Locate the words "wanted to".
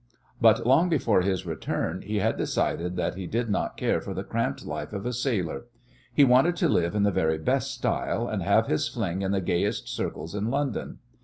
6.23-6.67